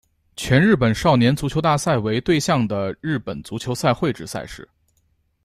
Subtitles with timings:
[0.35, 4.67] 全日本少年足球大赛为对象的日本足球赛会制赛事。